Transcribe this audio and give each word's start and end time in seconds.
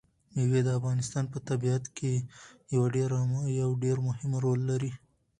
مېوې 0.33 0.61
د 0.65 0.69
افغانستان 0.79 1.25
په 1.33 1.37
طبیعت 1.49 1.83
کې 1.97 2.13
یو 2.75 3.75
ډېر 3.83 3.97
مهم 4.07 4.31
رول 4.43 4.59
لري. 4.69 4.91